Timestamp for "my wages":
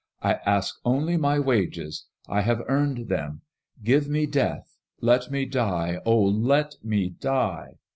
1.15-2.07